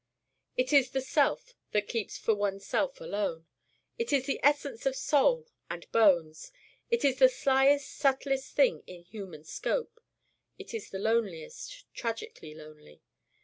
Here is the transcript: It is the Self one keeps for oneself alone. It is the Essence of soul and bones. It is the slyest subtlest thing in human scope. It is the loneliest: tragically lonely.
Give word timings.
It 0.57 0.73
is 0.73 0.89
the 0.89 0.99
Self 1.01 1.53
one 1.71 1.83
keeps 1.85 2.17
for 2.17 2.33
oneself 2.33 2.99
alone. 2.99 3.45
It 3.99 4.11
is 4.11 4.25
the 4.25 4.39
Essence 4.41 4.87
of 4.87 4.95
soul 4.95 5.45
and 5.69 5.85
bones. 5.91 6.51
It 6.89 7.05
is 7.05 7.19
the 7.19 7.29
slyest 7.29 7.87
subtlest 7.97 8.55
thing 8.55 8.81
in 8.87 9.03
human 9.03 9.43
scope. 9.43 10.01
It 10.57 10.73
is 10.73 10.89
the 10.89 10.97
loneliest: 10.97 11.85
tragically 11.93 12.55
lonely. 12.55 13.03